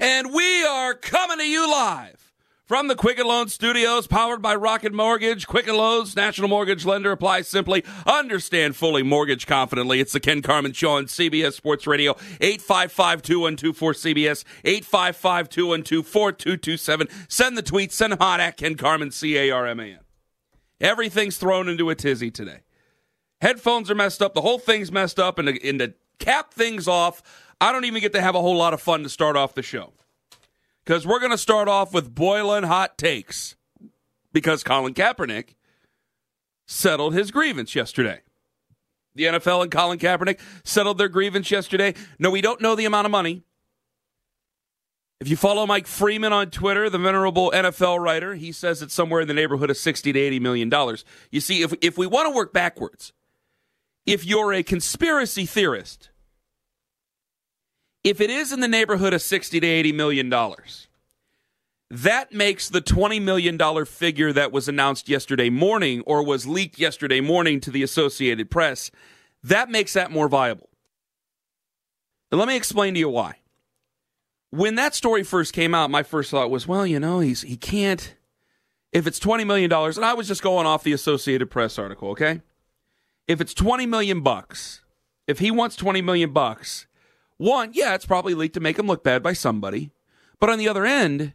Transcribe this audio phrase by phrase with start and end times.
[0.00, 2.32] And we are coming to you live
[2.64, 5.46] from the Quicken Loan Studios, powered by Rocket Mortgage.
[5.46, 7.12] Quicken Loans, national mortgage lender.
[7.12, 7.84] Apply simply.
[8.06, 9.02] Understand fully.
[9.02, 10.00] Mortgage confidently.
[10.00, 12.14] It's the Ken Carman Show on CBS Sports Radio.
[12.40, 14.44] 855-2124-CBS.
[14.64, 17.10] 855-212-4227.
[17.28, 17.92] Send the tweet.
[17.92, 19.98] Send them hot at Ken Carman, C-A-R-M-A-N.
[20.80, 22.60] Everything's thrown into a tizzy today.
[23.42, 24.32] Headphones are messed up.
[24.34, 25.38] The whole thing's messed up.
[25.38, 27.22] And and to cap things off,
[27.62, 29.62] I don't even get to have a whole lot of fun to start off the
[29.62, 29.92] show.
[30.84, 33.54] Because we're going to start off with boiling hot takes.
[34.32, 35.54] Because Colin Kaepernick
[36.66, 38.22] settled his grievance yesterday.
[39.14, 41.94] The NFL and Colin Kaepernick settled their grievance yesterday.
[42.18, 43.44] No, we don't know the amount of money.
[45.20, 49.20] If you follow Mike Freeman on Twitter, the venerable NFL writer, he says it's somewhere
[49.20, 51.04] in the neighborhood of 60 to 80 million dollars.
[51.30, 53.12] You see, if if we want to work backwards,
[54.04, 56.08] if you're a conspiracy theorist,
[58.04, 60.88] if it is in the neighborhood of 60 to 80 million dollars,
[61.90, 66.78] that makes the 20 million dollar figure that was announced yesterday morning or was leaked
[66.78, 68.90] yesterday morning to the Associated Press,
[69.42, 70.70] that makes that more viable.
[72.30, 73.36] And let me explain to you why
[74.52, 77.56] when that story first came out, my first thought was, well, you know, he's he
[77.56, 78.14] can't
[78.92, 82.10] if it's 20 million dollars and I was just going off the Associated Press article,
[82.10, 82.42] okay?
[83.28, 84.82] If it's 20 million bucks,
[85.26, 86.86] if he wants 20 million bucks,
[87.42, 89.90] one, yeah, it's probably leaked to make him look bad by somebody.
[90.38, 91.34] But on the other end,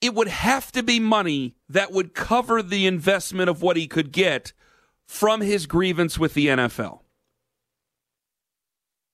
[0.00, 4.12] it would have to be money that would cover the investment of what he could
[4.12, 4.52] get
[5.06, 7.00] from his grievance with the NFL.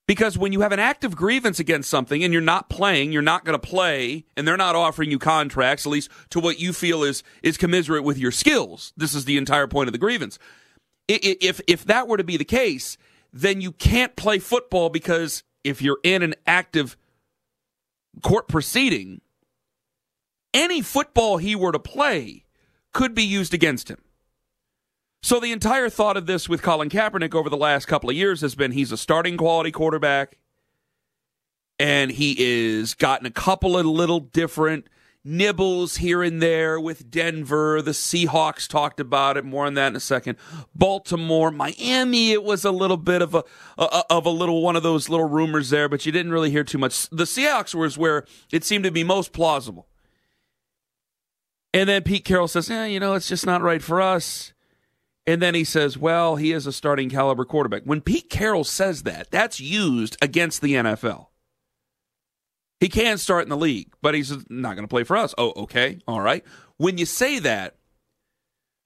[0.07, 3.45] Because when you have an active grievance against something and you're not playing, you're not
[3.45, 7.03] going to play, and they're not offering you contracts, at least to what you feel
[7.03, 8.91] is is commiserate with your skills.
[8.97, 10.37] This is the entire point of the grievance.
[11.07, 12.97] If if that were to be the case,
[13.31, 16.97] then you can't play football because if you're in an active
[18.21, 19.21] court proceeding,
[20.53, 22.45] any football he were to play
[22.93, 24.01] could be used against him.
[25.23, 28.41] So the entire thought of this with Colin Kaepernick over the last couple of years
[28.41, 30.37] has been he's a starting quality quarterback
[31.79, 34.87] and he is gotten a couple of little different
[35.23, 37.81] nibbles here and there with Denver.
[37.81, 39.45] The Seahawks talked about it.
[39.45, 40.37] More on that in a second.
[40.73, 42.31] Baltimore, Miami.
[42.31, 43.43] It was a little bit of a,
[43.77, 46.63] a, of a little one of those little rumors there, but you didn't really hear
[46.63, 47.09] too much.
[47.09, 49.87] The Seahawks was where it seemed to be most plausible.
[51.73, 54.51] And then Pete Carroll says, "Yeah, you know, it's just not right for us."
[55.27, 57.83] And then he says, well, he is a starting caliber quarterback.
[57.83, 61.27] When Pete Carroll says that, that's used against the NFL.
[62.81, 65.35] He can start in the league, but he's not going to play for us.
[65.37, 65.99] Oh, okay.
[66.07, 66.43] All right.
[66.77, 67.75] When you say that,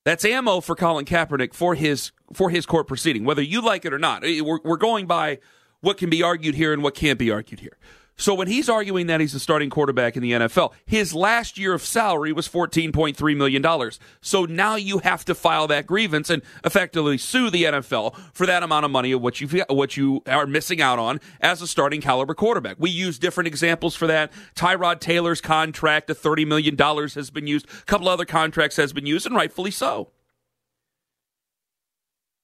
[0.03, 3.93] that's ammo for Colin Kaepernick for his for his court proceeding, whether you like it
[3.93, 4.21] or not.
[4.21, 5.39] We're, we're going by
[5.79, 7.77] what can be argued here and what can't be argued here.
[8.17, 11.73] So when he's arguing that he's a starting quarterback in the NFL, his last year
[11.73, 13.91] of salary was $14.3 million.
[14.21, 18.63] So now you have to file that grievance and effectively sue the NFL for that
[18.63, 22.01] amount of money of what you what you are missing out on as a starting
[22.01, 22.77] caliber quarterback.
[22.79, 24.31] We use different examples for that.
[24.55, 27.67] Tyrod Taylor's contract of $30 million has been used.
[27.67, 30.09] A couple other contracts has been used, and rightfully so.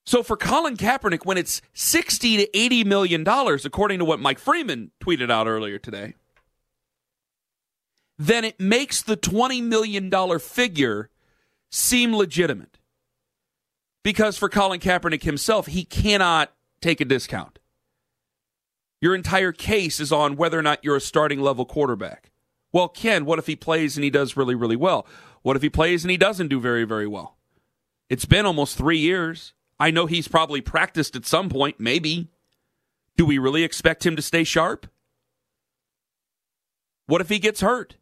[0.05, 4.39] So for Colin Kaepernick, when it's 60 to 80 million dollars, according to what Mike
[4.39, 6.15] Freeman tweeted out earlier today,
[8.17, 11.09] then it makes the 20 million dollar figure
[11.69, 12.77] seem legitimate.
[14.03, 16.51] Because for Colin Kaepernick himself, he cannot
[16.81, 17.59] take a discount.
[18.99, 22.31] Your entire case is on whether or not you're a starting level quarterback.
[22.71, 25.05] Well, Ken, what if he plays and he does really, really well?
[25.41, 27.37] What if he plays and he doesn't do very, very well?
[28.09, 29.53] It's been almost three years.
[29.81, 32.29] I know he's probably practiced at some point, maybe.
[33.17, 34.85] Do we really expect him to stay sharp?
[37.07, 37.95] What if he gets hurt?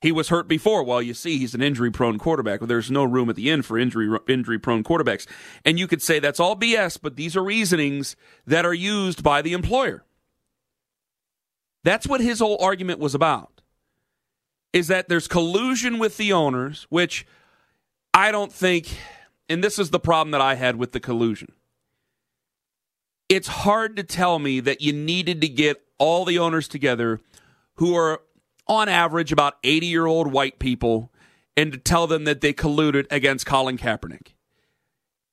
[0.00, 0.82] He was hurt before.
[0.82, 2.58] Well, you see, he's an injury prone quarterback.
[2.58, 5.24] But there's no room at the end for injury injury prone quarterbacks.
[5.64, 9.42] And you could say that's all BS, but these are reasonings that are used by
[9.42, 10.04] the employer.
[11.84, 13.60] That's what his whole argument was about.
[14.72, 17.24] Is that there's collusion with the owners, which
[18.12, 18.88] I don't think
[19.50, 21.52] and this is the problem that I had with the collusion.
[23.28, 27.20] It's hard to tell me that you needed to get all the owners together
[27.74, 28.22] who are
[28.66, 31.12] on average about 80 year old white people
[31.56, 34.34] and to tell them that they colluded against Colin Kaepernick.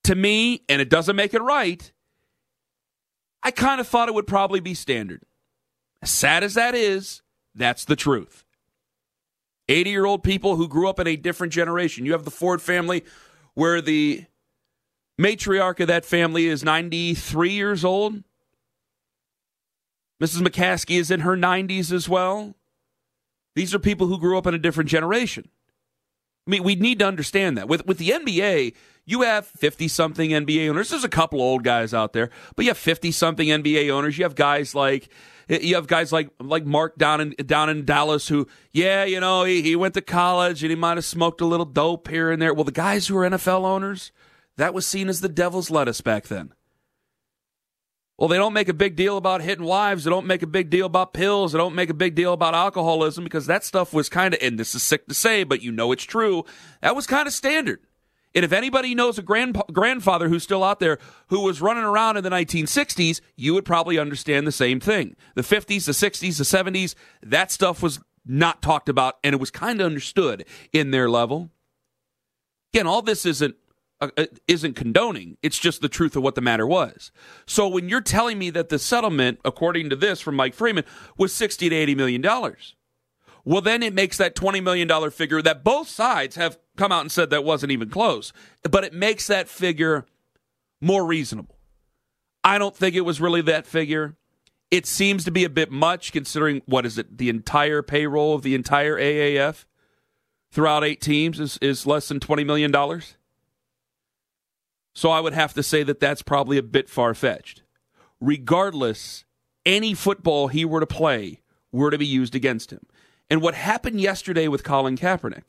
[0.06, 1.92] To me, and it doesn't make it right,
[3.44, 5.22] I kind of thought it would probably be standard.
[6.02, 7.22] As sad as that is,
[7.54, 8.46] that's the truth.
[9.69, 12.06] 80 year old people who grew up in a different generation.
[12.06, 13.04] You have the Ford family
[13.57, 14.24] where the
[15.19, 18.24] matriarch of that family is 93 years old.
[20.21, 20.48] Mrs.
[20.48, 22.54] McCaskey is in her 90s as well.
[23.56, 25.50] These are people who grew up in a different generation.
[26.45, 27.68] I mean, we need to understand that.
[27.68, 28.75] With with the NBA,
[29.07, 30.92] you have 50 something NBA owners.
[30.92, 34.19] There's a couple old guys out there, but you have 50 something NBA owners.
[34.19, 35.09] You have guys like
[35.47, 39.44] you have guys like like Mark down in down in Dallas who, yeah, you know,
[39.44, 42.41] he, he went to college and he might have smoked a little dope here and
[42.41, 42.53] there.
[42.53, 44.11] Well, the guys who are NFL owners,
[44.57, 46.53] that was seen as the devil's lettuce back then.
[48.17, 50.03] Well, they don't make a big deal about hitting wives.
[50.03, 51.51] They don't make a big deal about pills.
[51.51, 54.59] They don't make a big deal about alcoholism because that stuff was kind of, and
[54.59, 56.44] this is sick to say, but you know it's true.
[56.81, 57.79] That was kind of standard.
[58.38, 61.00] And if anybody knows a grand, grandfather who's still out there
[61.30, 65.16] who was running around in the 1960s, you would probably understand the same thing.
[65.34, 66.94] The 50s, the 60s, the 70s,
[67.24, 71.50] that stuff was not talked about and it was kind of understood in their level.
[72.72, 73.56] Again, all this isn't
[74.01, 75.38] uh, uh, isn't condoning.
[75.42, 77.12] It's just the truth of what the matter was.
[77.48, 80.83] So when you're telling me that the settlement, according to this from Mike Freeman,
[81.18, 82.75] was 60 to 80 million dollars,
[83.47, 86.99] well, then it makes that 20 million dollar figure that both sides have come out
[86.99, 88.33] and said that wasn't even close,
[88.69, 90.05] but it makes that figure
[90.81, 91.55] more reasonable.
[92.44, 94.17] I don't think it was really that figure.
[94.69, 97.17] It seems to be a bit much considering what is it?
[97.17, 99.63] The entire payroll of the entire AAF
[100.51, 103.01] throughout eight teams is, is less than $20 million.
[104.94, 107.63] So I would have to say that that's probably a bit far fetched.
[108.19, 109.23] Regardless,
[109.65, 111.39] any football he were to play
[111.71, 112.81] were to be used against him.
[113.29, 115.44] And what happened yesterday with Colin Kaepernick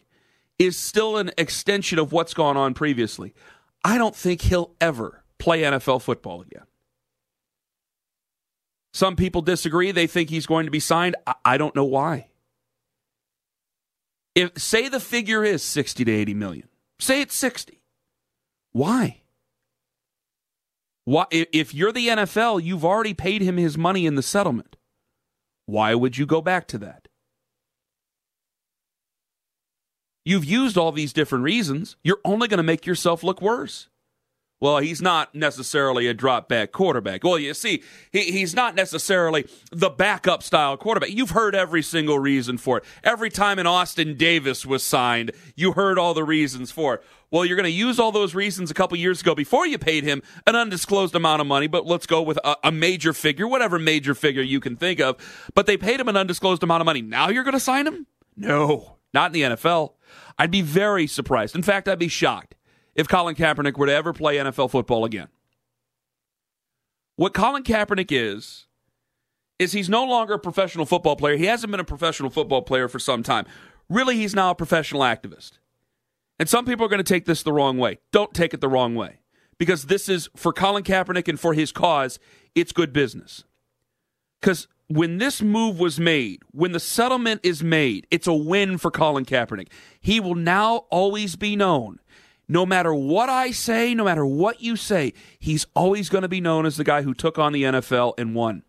[0.58, 3.34] is still an extension of what's gone on previously.
[3.84, 6.64] I don't think he'll ever play NFL football again.
[8.92, 9.92] Some people disagree.
[9.92, 11.14] They think he's going to be signed.
[11.44, 12.28] I, don't know why.
[14.34, 16.68] If say the figure is 60 to 80 million.
[16.98, 17.80] Say it's 60.
[18.72, 19.22] Why?
[21.04, 24.76] Why, if you're the NFL, you've already paid him his money in the settlement.
[25.66, 27.07] Why would you go back to that?
[30.28, 31.96] You've used all these different reasons.
[32.04, 33.88] You're only going to make yourself look worse.
[34.60, 37.24] Well, he's not necessarily a drop back quarterback.
[37.24, 37.82] Well, you see,
[38.12, 41.12] he, he's not necessarily the backup style quarterback.
[41.12, 42.84] You've heard every single reason for it.
[43.02, 47.04] Every time an Austin Davis was signed, you heard all the reasons for it.
[47.30, 50.04] Well, you're going to use all those reasons a couple years ago before you paid
[50.04, 53.78] him an undisclosed amount of money, but let's go with a, a major figure, whatever
[53.78, 55.16] major figure you can think of.
[55.54, 57.00] But they paid him an undisclosed amount of money.
[57.00, 58.06] Now you're going to sign him?
[58.36, 59.92] No, not in the NFL.
[60.38, 61.56] I'd be very surprised.
[61.56, 62.54] In fact, I'd be shocked
[62.94, 65.28] if Colin Kaepernick were to ever play NFL football again.
[67.16, 68.66] What Colin Kaepernick is,
[69.58, 71.36] is he's no longer a professional football player.
[71.36, 73.44] He hasn't been a professional football player for some time.
[73.88, 75.58] Really, he's now a professional activist.
[76.38, 77.98] And some people are going to take this the wrong way.
[78.12, 79.18] Don't take it the wrong way.
[79.58, 82.20] Because this is, for Colin Kaepernick and for his cause,
[82.54, 83.42] it's good business.
[84.40, 88.90] Because when this move was made, when the settlement is made, it's a win for
[88.90, 89.68] Colin Kaepernick.
[90.00, 92.00] He will now always be known
[92.48, 96.40] no matter what I say, no matter what you say, he's always going to be
[96.40, 98.62] known as the guy who took on the NFL and won.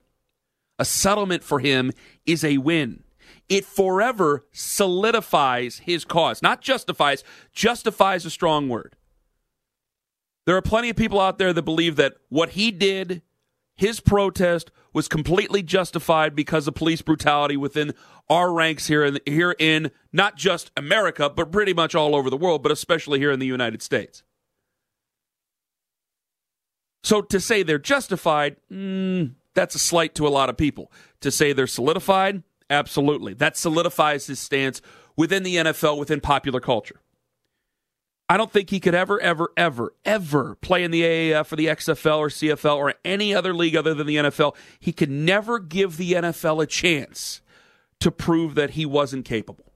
[0.78, 1.92] A settlement for him
[2.26, 3.04] is a win.
[3.48, 8.96] It forever solidifies his cause, not justifies, justifies a strong word.
[10.46, 13.22] There are plenty of people out there that believe that what he did
[13.80, 17.94] his protest was completely justified because of police brutality within
[18.30, 22.36] our ranks here in here in not just America, but pretty much all over the
[22.36, 24.22] world, but especially here in the United States.
[27.06, 30.92] So to say they're justified, mm, that's a slight to a lot of people.
[31.22, 33.34] To say they're solidified, absolutely.
[33.34, 34.82] That solidifies his stance
[35.16, 37.00] within the NFL, within popular culture.
[38.32, 41.66] I don't think he could ever, ever, ever, ever play in the AAF or the
[41.66, 44.56] XFL or CFL or any other league other than the NFL.
[44.80, 47.42] He could never give the NFL a chance
[48.00, 49.74] to prove that he wasn't capable.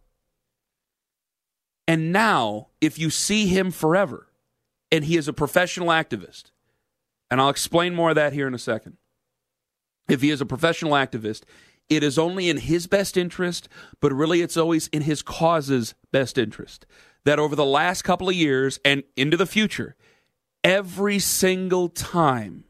[1.88, 4.28] And now, if you see him forever,
[4.92, 6.52] and he is a professional activist,
[7.32, 8.98] and I'll explain more of that here in a second.
[10.08, 11.42] If he is a professional activist,
[11.90, 13.68] it is only in his best interest,
[14.00, 16.86] but really it's always in his cause's best interest
[17.26, 19.96] that over the last couple of years and into the future,
[20.64, 22.64] every single time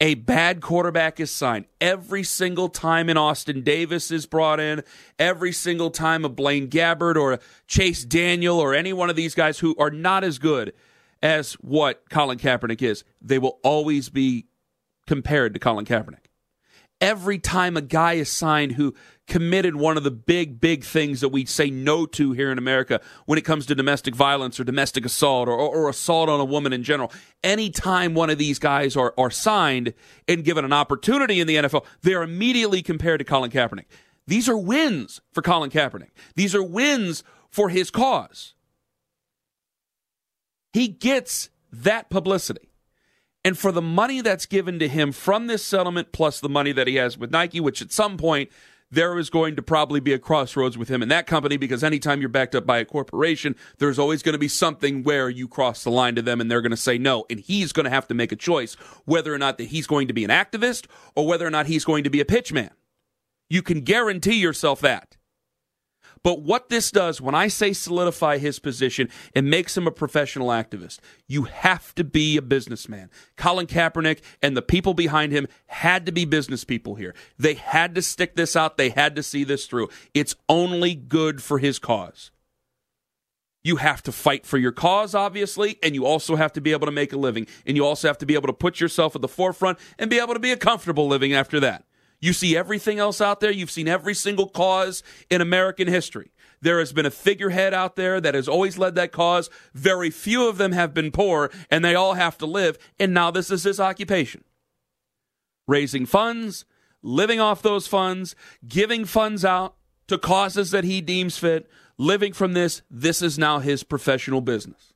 [0.00, 1.66] a bad quarterback is signed.
[1.80, 4.82] Every single time an Austin Davis is brought in,
[5.18, 9.34] every single time a Blaine Gabbert or a Chase Daniel or any one of these
[9.34, 10.74] guys who are not as good
[11.22, 14.46] as what Colin Kaepernick is, they will always be
[15.06, 16.26] compared to Colin Kaepernick.
[17.00, 18.94] Every time a guy is signed who
[19.26, 23.00] committed one of the big, big things that we say no to here in America
[23.26, 26.44] when it comes to domestic violence or domestic assault or, or, or assault on a
[26.44, 27.10] woman in general.
[27.42, 29.94] Anytime one of these guys are, are signed
[30.28, 33.86] and given an opportunity in the NFL, they are immediately compared to Colin Kaepernick.
[34.26, 36.10] These are wins for Colin Kaepernick.
[36.34, 38.54] These are wins for his cause.
[40.72, 42.70] He gets that publicity.
[43.44, 46.86] And for the money that's given to him from this settlement, plus the money that
[46.86, 48.50] he has with Nike, which at some point
[48.94, 52.20] there is going to probably be a crossroads with him and that company because anytime
[52.20, 55.84] you're backed up by a corporation, there's always going to be something where you cross
[55.84, 57.24] the line to them and they're going to say no.
[57.28, 58.74] And he's going to have to make a choice
[59.04, 61.84] whether or not that he's going to be an activist or whether or not he's
[61.84, 62.70] going to be a pitchman.
[63.48, 65.16] You can guarantee yourself that.
[66.24, 70.48] But what this does, when I say solidify his position, it makes him a professional
[70.48, 70.98] activist.
[71.28, 73.10] You have to be a businessman.
[73.36, 77.14] Colin Kaepernick and the people behind him had to be business people here.
[77.38, 78.78] They had to stick this out.
[78.78, 79.90] They had to see this through.
[80.14, 82.30] It's only good for his cause.
[83.62, 86.86] You have to fight for your cause, obviously, and you also have to be able
[86.86, 87.46] to make a living.
[87.66, 90.18] And you also have to be able to put yourself at the forefront and be
[90.18, 91.84] able to be a comfortable living after that.
[92.24, 93.50] You see everything else out there.
[93.50, 96.32] You've seen every single cause in American history.
[96.62, 99.50] There has been a figurehead out there that has always led that cause.
[99.74, 102.78] Very few of them have been poor, and they all have to live.
[102.98, 104.42] And now this is his occupation
[105.68, 106.64] raising funds,
[107.02, 108.34] living off those funds,
[108.66, 109.76] giving funds out
[110.08, 112.80] to causes that he deems fit, living from this.
[112.90, 114.94] This is now his professional business.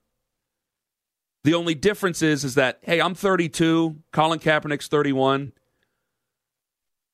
[1.44, 5.52] The only difference is, is that, hey, I'm 32, Colin Kaepernick's 31.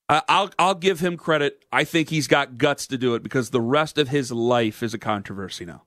[0.08, 1.64] I'll I'll give him credit.
[1.72, 4.92] I think he's got guts to do it because the rest of his life is
[4.92, 5.82] a controversy now.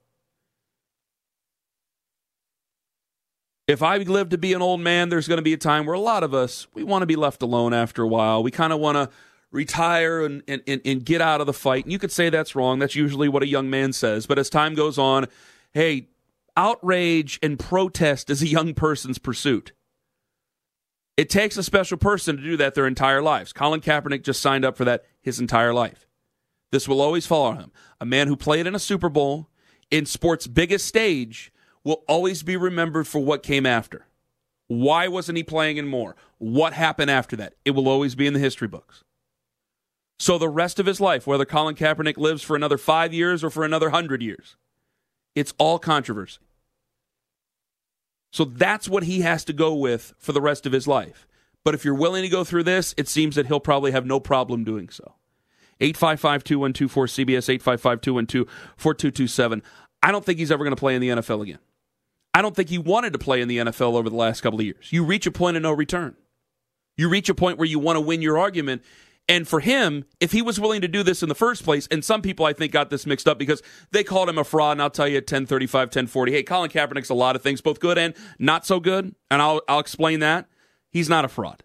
[3.68, 5.94] If I live to be an old man, there's going to be a time where
[5.94, 8.42] a lot of us we want to be left alone after a while.
[8.42, 9.10] We kind of want to
[9.52, 11.86] retire and, and, and get out of the fight.
[11.86, 12.80] And you could say that's wrong.
[12.80, 14.26] That's usually what a young man says.
[14.26, 15.28] But as time goes on,
[15.74, 16.08] hey,
[16.56, 19.74] outrage and protest is a young person's pursuit.
[21.18, 23.52] It takes a special person to do that their entire lives.
[23.52, 26.08] Colin Kaepernick just signed up for that his entire life.
[26.72, 27.72] This will always follow him.
[28.00, 29.50] A man who played in a Super Bowl,
[29.90, 31.52] in sports' biggest stage,
[31.84, 34.06] will always be remembered for what came after.
[34.68, 36.16] Why wasn't he playing in more?
[36.38, 37.54] What happened after that?
[37.66, 39.04] It will always be in the history books.
[40.20, 43.50] So the rest of his life, whether Colin Kaepernick lives for another five years or
[43.50, 44.58] for another hundred years,
[45.36, 46.40] it's all controversy.
[48.38, 51.25] So that's what he has to go with for the rest of his life.
[51.63, 54.20] But if you're willing to go through this, it seems that he'll probably have no
[54.20, 55.15] problem doing so.
[55.79, 59.63] 855 212 cbs 855 212 4227.
[60.03, 61.58] I don't think he's ever going to play in the NFL again.
[62.32, 64.65] I don't think he wanted to play in the NFL over the last couple of
[64.67, 64.94] years.
[64.94, 66.15] You reach a point of no return.
[66.96, 68.84] You reach a point where you want to win your argument,
[69.29, 72.03] and for him, if he was willing to do this in the first place, and
[72.03, 74.81] some people I think got this mixed up because they called him a fraud, and
[74.81, 77.98] I'll tell you at 1035, 1040, hey, Colin Kaepernick's a lot of things, both good
[77.98, 80.48] and not so good, and I'll, I'll explain that.
[80.89, 81.63] He's not a fraud.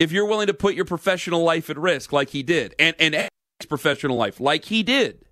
[0.00, 3.14] If you're willing to put your professional life at risk like he did, and, and
[3.14, 5.24] his professional life like he did,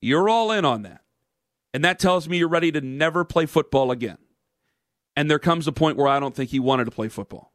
[0.00, 1.00] you're all in on that.
[1.74, 4.18] And that tells me you're ready to never play football again.
[5.16, 7.51] And there comes a point where I don't think he wanted to play football.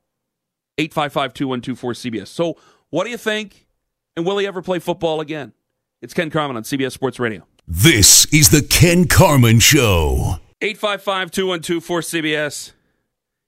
[0.78, 2.28] 855 2124 CBS.
[2.28, 2.58] So,
[2.90, 3.68] what do you think?
[4.16, 5.54] And will he ever play football again?
[6.02, 7.46] It's Ken Carman on CBS Sports Radio.
[7.68, 10.38] This is the Ken Carman Show.
[10.62, 12.72] 855 2124 CBS.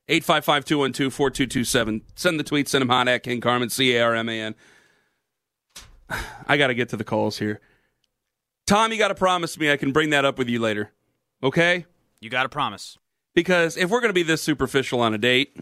[0.09, 2.01] 855 212 4227.
[2.15, 4.55] Send the tweet, send him hot at Ken Carman, C A R M A N.
[6.47, 7.61] I got to get to the calls here.
[8.65, 10.91] Tom, you got to promise me I can bring that up with you later.
[11.41, 11.85] Okay?
[12.21, 12.97] You got to promise.
[13.33, 15.55] Because if we're going to be this superficial on a date,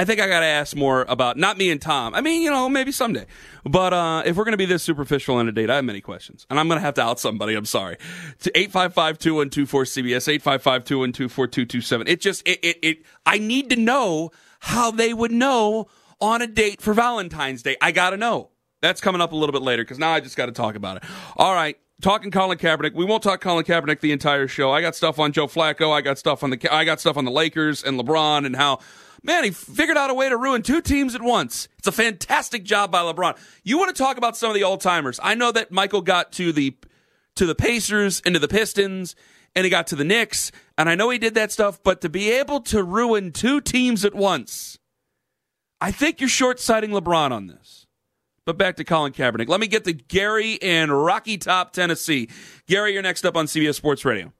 [0.00, 2.14] I think I got to ask more about not me and Tom.
[2.14, 3.26] I mean, you know, maybe someday.
[3.64, 6.00] But uh, if we're going to be this superficial in a date, I have many
[6.00, 6.46] questions.
[6.48, 7.54] And I'm going to have to out somebody.
[7.54, 7.98] I'm sorry.
[8.38, 12.08] To 855-2124-CBS, 855-212-4227.
[12.08, 14.30] It just, it, it, it, I need to know
[14.60, 15.88] how they would know
[16.18, 17.76] on a date for Valentine's Day.
[17.82, 18.48] I got to know.
[18.80, 20.96] That's coming up a little bit later because now I just got to talk about
[20.96, 21.04] it.
[21.36, 22.94] All right talking Colin Kaepernick.
[22.94, 24.72] We won't talk Colin Kaepernick the entire show.
[24.72, 25.92] I got stuff on Joe Flacco.
[25.92, 28.78] I got stuff on the I got stuff on the Lakers and LeBron and how
[29.22, 31.68] Man, he figured out a way to ruin two teams at once.
[31.78, 33.36] It's a fantastic job by LeBron.
[33.62, 35.20] You want to talk about some of the old timers?
[35.22, 36.76] I know that Michael got to the
[37.36, 39.14] to the Pacers and to the Pistons
[39.54, 40.52] and he got to the Knicks.
[40.76, 44.04] And I know he did that stuff, but to be able to ruin two teams
[44.04, 44.78] at once,
[45.80, 47.86] I think you're short sighting LeBron on this.
[48.46, 49.48] But back to Colin Kaepernick.
[49.48, 52.28] Let me get to Gary in Rocky Top, Tennessee.
[52.66, 54.32] Gary, you're next up on CBS Sports Radio.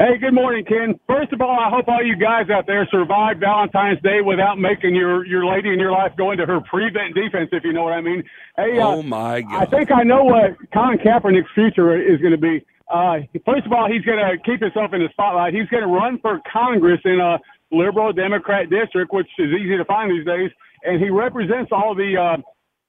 [0.00, 0.94] Hey, good morning, Ken.
[1.08, 4.94] First of all, I hope all you guys out there survived Valentine's Day without making
[4.94, 7.94] your your lady in your life go into her prevent defense, if you know what
[7.94, 8.22] I mean.
[8.56, 9.60] Hey, oh uh, my God!
[9.60, 12.64] I think I know what Colin Kaepernick's future is going to be.
[12.88, 15.52] Uh, first of all, he's going to keep himself in the spotlight.
[15.52, 17.40] He's going to run for Congress in a
[17.72, 20.52] liberal Democrat district, which is easy to find these days,
[20.84, 22.36] and he represents all the uh,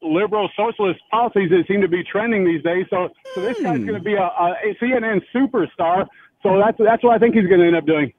[0.04, 2.86] liberal socialist policies that seem to be trending these days.
[2.92, 6.08] So, so this guy's going to be a, a CNN superstar.
[6.44, 8.14] So that's that's what I think he's going to end up doing.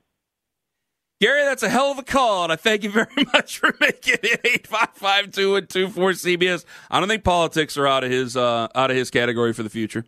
[1.20, 4.18] Gary, that's a hell of a call, and I thank you very much for making
[4.22, 6.64] it eight five five two and two four CBS.
[6.90, 9.70] I don't think politics are out of his uh, out of his category for the
[9.70, 10.04] future.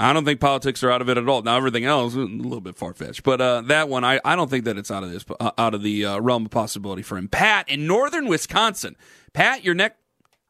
[0.00, 1.42] I don't think politics are out of it at all.
[1.42, 4.50] Now everything else a little bit far fetched, but uh, that one I, I don't
[4.50, 7.16] think that it's out of this uh, out of the uh, realm of possibility for
[7.16, 7.28] him.
[7.28, 8.96] Pat in northern Wisconsin.
[9.34, 9.98] Pat, your neck.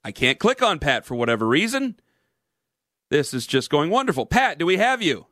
[0.04, 1.98] I can't click on Pat for whatever reason.
[3.10, 4.26] This is just going wonderful.
[4.26, 5.26] Pat, do we have you?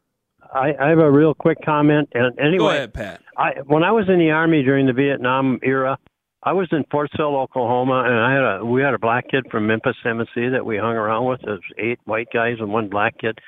[0.52, 2.08] I, I have a real quick comment.
[2.12, 3.22] And anyway, Go ahead, Pat.
[3.36, 5.98] I, when I was in the army during the Vietnam era,
[6.42, 9.46] I was in Fort Sill, Oklahoma, and I had a we had a black kid
[9.50, 11.40] from Memphis, Tennessee that we hung around with.
[11.44, 13.38] There's eight white guys and one black kid.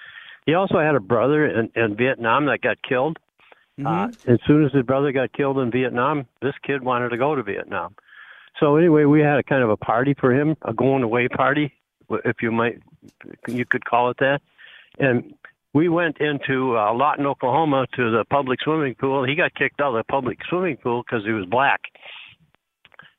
[0.46, 3.18] He also had a brother in, in Vietnam that got killed.
[3.80, 3.86] Mm-hmm.
[3.86, 7.34] Uh, as soon as his brother got killed in Vietnam, this kid wanted to go
[7.34, 7.96] to Vietnam.
[8.60, 11.72] So anyway, we had a kind of a party for him, a going away party,
[12.24, 12.80] if you might,
[13.48, 14.40] you could call it that.
[14.98, 15.34] And
[15.74, 19.26] we went into uh, in Oklahoma, to the public swimming pool.
[19.26, 21.80] He got kicked out of the public swimming pool because he was black.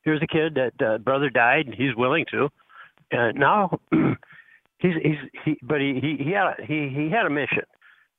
[0.04, 2.50] Here's a kid that uh, brother died, and he's willing to,
[3.12, 3.80] and now
[4.80, 7.64] he's he's he, but he he he had a, he he had a mission.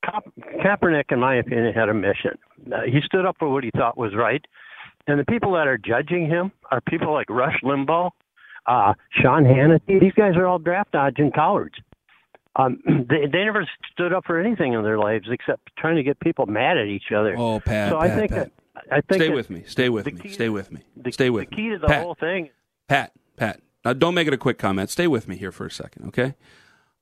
[0.05, 0.21] Ka-
[0.63, 2.39] Kaepernick, in my opinion, had a mission.
[2.71, 4.45] Uh, he stood up for what he thought was right,
[5.07, 8.11] and the people that are judging him are people like Rush Limbaugh,
[8.67, 9.99] uh, Sean Hannity.
[10.01, 11.77] These guys are all draft dodging cowards.
[12.57, 16.19] Um, they they never stood up for anything in their lives except trying to get
[16.21, 17.35] people mad at each other.
[17.37, 18.39] Oh, Pat, so Pat, I think Pat.
[18.39, 18.53] that-
[18.93, 19.63] I think Stay with me.
[19.67, 20.31] Stay with me.
[20.31, 20.83] Stay with me.
[20.99, 21.57] The, Stay with me.
[21.57, 21.63] the me.
[21.63, 22.51] key to the Pat, whole thing.
[22.89, 23.61] Pat, Pat.
[23.87, 24.91] Now, don't make it a quick comment.
[24.91, 26.35] Stay with me here for a second, okay?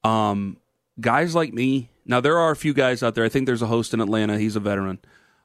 [0.05, 0.59] Um,
[1.01, 1.91] guys like me.
[2.07, 3.25] Now, there are a few guys out there.
[3.25, 4.39] I think there's a host in Atlanta.
[4.39, 5.01] He's a veteran.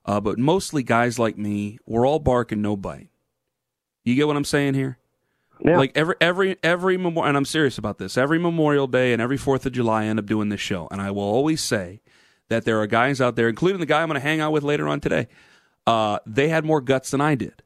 [0.05, 1.79] Uh, but mostly guys like me.
[1.87, 3.09] We're all bark and no bite.
[4.03, 4.99] You get what I'm saying here?
[5.63, 5.77] Yeah.
[5.77, 8.17] Like every every every memorial, and I'm serious about this.
[8.17, 11.01] Every Memorial Day and every Fourth of July, I end up doing this show, and
[11.01, 12.01] I will always say
[12.47, 14.63] that there are guys out there, including the guy I'm going to hang out with
[14.63, 15.27] later on today.
[15.85, 17.63] Uh, they had more guts than I did.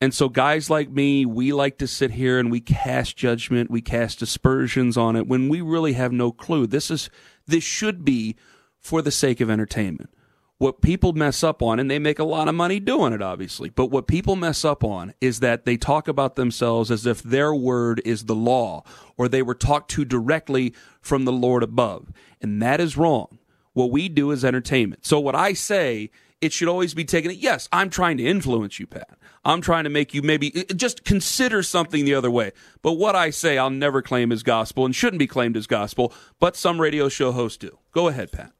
[0.00, 3.80] And so, guys like me, we like to sit here and we cast judgment, we
[3.80, 6.66] cast aspersions on it when we really have no clue.
[6.66, 7.10] This is
[7.46, 8.36] this should be
[8.78, 10.10] for the sake of entertainment.
[10.58, 13.70] What people mess up on, and they make a lot of money doing it, obviously,
[13.70, 17.54] but what people mess up on is that they talk about themselves as if their
[17.54, 18.82] word is the law
[19.16, 22.12] or they were talked to directly from the Lord above.
[22.40, 23.38] And that is wrong.
[23.72, 25.06] What we do is entertainment.
[25.06, 27.32] So, what I say it should always be taken.
[27.34, 29.10] Yes, I'm trying to influence you, Pat.
[29.44, 32.52] I'm trying to make you maybe uh, uh, just consider something the other way.
[32.82, 36.12] But what I say, I'll never claim as gospel and shouldn't be claimed as gospel.
[36.38, 37.78] But some radio show hosts do.
[37.92, 38.52] Go ahead, Pat.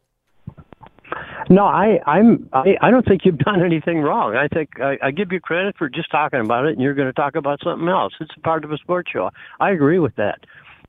[1.50, 2.48] No, I, I'm.
[2.52, 4.36] I, I don't think you've done anything wrong.
[4.36, 7.08] I think I, I give you credit for just talking about it, and you're going
[7.08, 8.12] to talk about something else.
[8.20, 9.30] It's a part of a sports show.
[9.58, 10.40] I agree with that.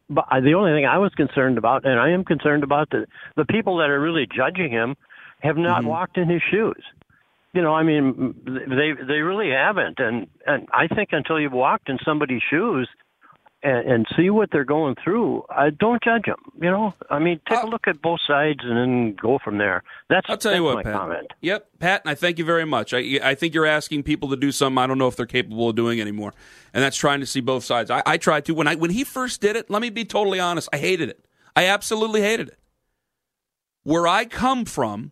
[0.09, 3.05] But I, the only thing I was concerned about, and I am concerned about, the
[3.35, 4.95] the people that are really judging him
[5.41, 5.89] have not mm-hmm.
[5.89, 6.83] walked in his shoes.
[7.53, 11.89] You know, I mean, they they really haven't, and and I think until you've walked
[11.89, 12.89] in somebody's shoes
[13.61, 16.37] and, and see what they're going through, I don't judge them.
[16.61, 19.83] You know, I mean, take a look at both sides and then go from there.
[20.09, 20.93] That's I'll tell you what, my Pat.
[20.93, 21.27] comment.
[21.41, 22.93] Yep, Pat, and I thank you very much.
[22.93, 25.69] I, I think you're asking people to do something I don't know if they're capable
[25.69, 26.33] of doing anymore,
[26.73, 27.91] and that's trying to see both sides.
[27.91, 29.69] I, I tried to when I when he first did it.
[29.69, 30.69] Let me be totally honest.
[30.71, 31.25] I hated it.
[31.55, 32.59] I absolutely hated it.
[33.83, 35.11] Where I come from,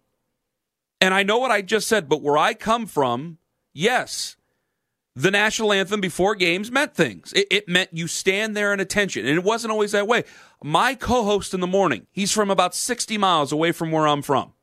[1.01, 3.39] and I know what I just said, but where I come from,
[3.73, 4.37] yes,
[5.17, 7.33] the national anthem before games meant things.
[7.33, 10.23] It, it meant you stand there in attention, and it wasn't always that way.
[10.63, 14.53] My co-host in the morning, he's from about 60 miles away from where I'm from.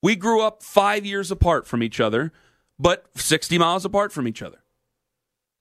[0.00, 2.32] We grew up five years apart from each other,
[2.78, 4.58] but 60 miles apart from each other.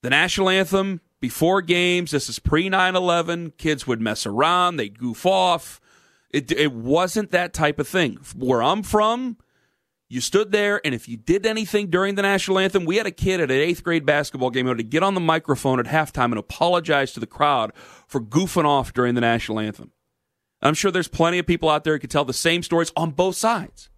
[0.04, 3.54] The national anthem before games, this is pre 9 11.
[3.58, 5.82] Kids would mess around, they'd goof off.
[6.30, 8.20] It, it wasn't that type of thing.
[8.36, 9.38] Where I'm from,
[10.14, 13.12] you stood there, and if you did anything during the national anthem, we had a
[13.12, 15.88] kid at an eighth grade basketball game who had to get on the microphone at
[15.88, 17.74] halftime and apologize to the crowd
[18.08, 19.92] for goofing off during the national anthem.
[20.62, 23.12] I'm sure there's plenty of people out there who could tell the same stories on
[23.12, 23.90] both sides.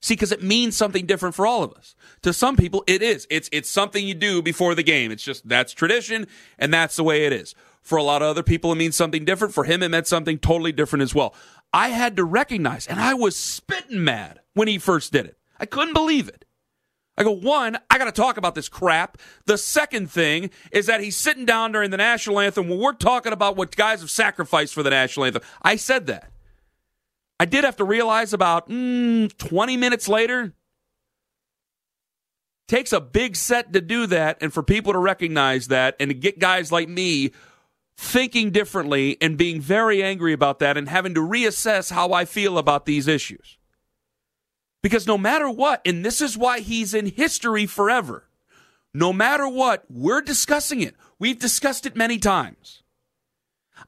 [0.00, 1.96] See, because it means something different for all of us.
[2.22, 3.26] To some people, it is.
[3.30, 5.10] It's it's something you do before the game.
[5.10, 7.54] It's just that's tradition, and that's the way it is.
[7.82, 9.54] For a lot of other people, it means something different.
[9.54, 11.34] For him, it meant something totally different as well.
[11.72, 15.36] I had to recognize, and I was spitting mad when he first did it.
[15.60, 16.44] I couldn't believe it.
[17.16, 19.18] I go, one, I got to talk about this crap.
[19.46, 23.32] The second thing is that he's sitting down during the national anthem when we're talking
[23.32, 25.42] about what guys have sacrificed for the national anthem.
[25.60, 26.30] I said that.
[27.40, 30.54] I did have to realize about mm, 20 minutes later,
[32.68, 36.14] takes a big set to do that and for people to recognize that and to
[36.14, 37.32] get guys like me
[38.00, 42.56] thinking differently and being very angry about that and having to reassess how I feel
[42.56, 43.58] about these issues.
[44.84, 48.28] Because no matter what, and this is why he's in history forever,
[48.94, 50.94] no matter what, we're discussing it.
[51.18, 52.84] We've discussed it many times.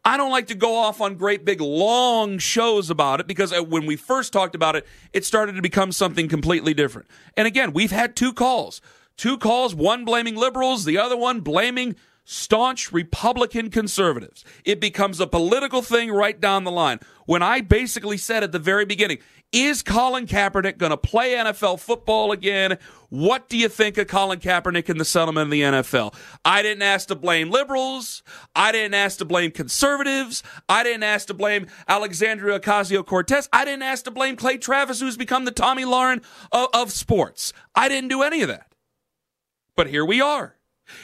[0.05, 3.63] I don't like to go off on great big long shows about it because uh,
[3.63, 7.09] when we first talked about it, it started to become something completely different.
[7.37, 8.81] And again, we've had two calls.
[9.17, 14.45] Two calls, one blaming liberals, the other one blaming staunch Republican conservatives.
[14.65, 17.01] It becomes a political thing right down the line.
[17.27, 19.19] When I basically said at the very beginning,
[19.53, 22.79] is Colin Kaepernick going to play NFL football again?
[23.09, 26.15] What do you think of Colin Kaepernick and the settlement of the NFL?
[26.45, 28.23] I didn't ask to blame liberals.
[28.55, 30.45] I didn't ask to blame conservatives.
[30.69, 33.49] I didn't ask to blame Alexandria Ocasio Cortez.
[33.53, 37.53] I didn't ask to blame Clay Travis, who's become the Tomi Lahren of, of sports.
[37.75, 38.73] I didn't do any of that.
[39.75, 40.60] But here we are.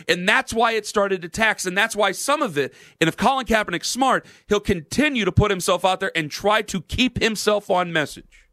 [0.09, 1.66] And that's why it started to tax.
[1.66, 5.51] And that's why some of it, and if Colin Kaepernick's smart, he'll continue to put
[5.51, 8.49] himself out there and try to keep himself on message.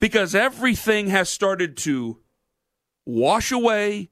[0.00, 2.18] Because everything has started to
[3.04, 4.10] wash away,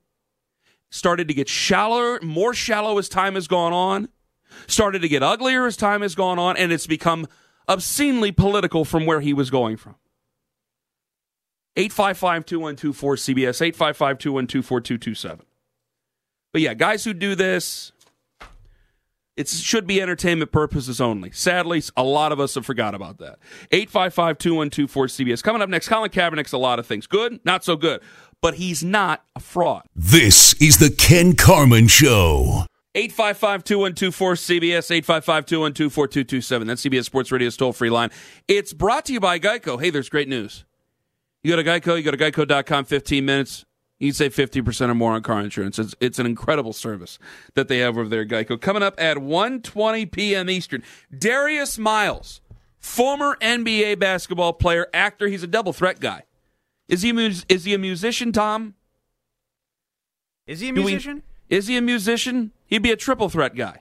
[0.90, 4.08] started to get shallower, more shallow as time has gone on,
[4.66, 7.26] started to get uglier as time has gone on, and it's become
[7.68, 9.96] obscenely political from where he was going from.
[11.76, 15.45] 855 212 4CBS, 855 212 4227.
[16.56, 17.92] But yeah, guys who do this,
[19.36, 21.30] it should be entertainment purposes only.
[21.30, 23.40] Sadly, a lot of us have forgot about that.
[23.72, 27.06] 855 212 cbs Coming up next, Colin Kaepernick's a lot of things.
[27.06, 28.00] Good, not so good.
[28.40, 29.82] But he's not a fraud.
[29.94, 32.64] This is the Ken Carman Show.
[32.94, 36.66] 855 212 cbs 855 212 4227.
[36.66, 38.08] That's CBS Sports Radio's toll free line.
[38.48, 39.78] It's brought to you by Geico.
[39.78, 40.64] Hey, there's great news.
[41.42, 43.66] You go to Geico, you go to geico.com, 15 minutes.
[43.98, 45.78] You save 50% or more on car insurance.
[45.78, 47.18] It's, it's an incredible service
[47.54, 48.60] that they have over there Geico.
[48.60, 50.50] Coming up at 1.20 p.m.
[50.50, 50.82] Eastern,
[51.16, 52.42] Darius Miles,
[52.78, 55.28] former NBA basketball player, actor.
[55.28, 56.24] He's a double threat guy.
[56.88, 57.10] Is he,
[57.48, 58.74] is he a musician, Tom?
[60.46, 61.22] Is he a musician?
[61.48, 62.52] We, is he a musician?
[62.66, 63.80] He'd be a triple threat guy.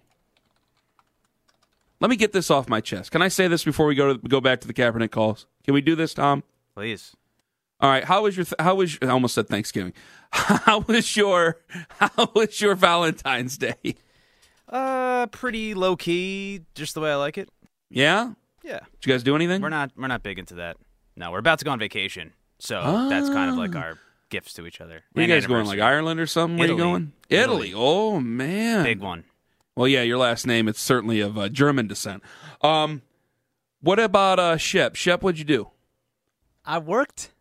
[2.00, 3.12] Let me get this off my chest.
[3.12, 5.46] Can I say this before we go to, go back to the Kaepernick calls?
[5.64, 6.44] Can we do this, Tom?
[6.74, 7.16] Please.
[7.80, 8.04] All right.
[8.04, 8.46] How was your?
[8.46, 8.98] Th- how was?
[9.02, 9.94] I almost said Thanksgiving.
[10.32, 11.62] How was your?
[11.90, 13.96] How was your Valentine's Day?
[14.68, 17.50] Uh, pretty low key, just the way I like it.
[17.90, 18.34] Yeah.
[18.64, 18.80] Yeah.
[18.80, 19.62] Did you guys do anything?
[19.62, 19.92] We're not.
[19.96, 20.78] We're not big into that.
[21.16, 23.08] No, we're about to go on vacation, so ah.
[23.08, 23.98] that's kind of like our
[24.30, 25.04] gifts to each other.
[25.14, 25.66] Where you guys going?
[25.66, 26.58] Like Ireland or something?
[26.60, 26.74] Italy.
[26.74, 27.14] Where you going?
[27.30, 27.70] Italy.
[27.70, 27.74] Italy.
[27.76, 28.84] Oh man.
[28.84, 29.24] Big one.
[29.76, 30.02] Well, yeah.
[30.02, 30.68] Your last name.
[30.68, 32.24] It's certainly of uh, German descent.
[32.62, 33.04] Um,
[33.82, 34.96] what about uh Shep?
[34.96, 35.70] Shep, what'd you do?
[36.66, 37.32] I worked.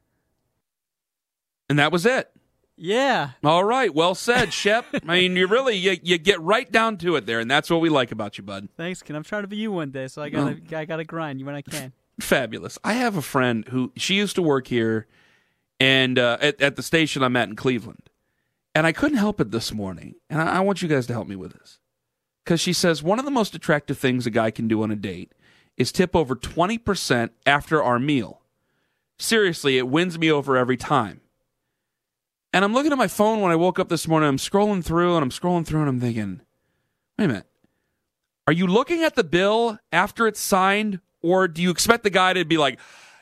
[1.69, 2.31] And that was it.
[2.77, 3.31] Yeah.
[3.45, 3.95] All right.
[3.95, 4.85] Well said, Shep.
[5.09, 7.81] I mean, you really you, you get right down to it there, and that's what
[7.81, 8.69] we like about you, bud.
[8.77, 9.15] Thanks, Ken.
[9.15, 10.77] I'm trying to be you one day, so I gotta oh.
[10.77, 11.93] I gotta grind you when I can.
[12.21, 12.79] Fabulous.
[12.85, 15.07] I have a friend who she used to work here,
[15.79, 18.11] and uh, at, at the station I'm at in Cleveland,
[18.75, 21.29] and I couldn't help it this morning, and I, I want you guys to help
[21.29, 21.79] me with this,
[22.45, 24.97] because she says one of the most attractive things a guy can do on a
[24.97, 25.33] date
[25.77, 28.41] is tip over twenty percent after our meal.
[29.17, 31.21] Seriously, it wins me over every time.
[32.55, 34.29] And I'm looking at my phone when I woke up this morning.
[34.29, 36.41] I'm scrolling through and I'm scrolling through and I'm thinking,
[37.19, 37.47] wait a minute.
[38.47, 41.01] Are you looking at the bill after it's signed?
[41.21, 42.79] Or do you expect the guy to be like,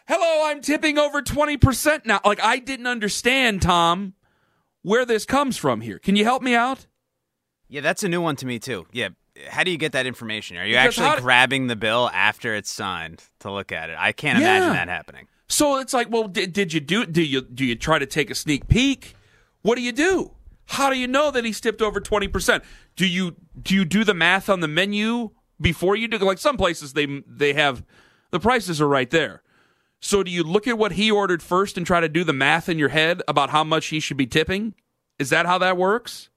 [0.07, 2.21] hello, I'm tipping over 20% now?
[2.27, 4.13] Like, I didn't understand, Tom,
[4.83, 5.99] where this comes from here.
[5.99, 6.87] Can you help me out?
[7.69, 8.87] Yeah, that's a new one to me, too.
[8.93, 9.09] Yeah.
[9.49, 10.59] How do you get that information?
[10.59, 13.97] Are you because actually grabbing the bill after it's signed to look at it?
[13.99, 14.59] I can't yeah.
[14.59, 15.27] imagine that happening.
[15.49, 17.07] So it's like, well, did, did you do?
[17.07, 19.15] Do you do you try to take a sneak peek?
[19.63, 20.33] What do you do?
[20.67, 22.63] How do you know that he's tipped over 20%?
[22.97, 26.57] Do you do you do the math on the menu before you do like some
[26.57, 27.85] places they they have
[28.31, 29.43] the prices are right there.
[30.01, 32.69] So do you look at what he ordered first and try to do the math
[32.69, 34.75] in your head about how much he should be tipping?
[35.19, 36.29] Is that how that works?